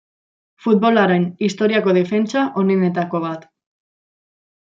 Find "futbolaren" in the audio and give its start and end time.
0.65-1.27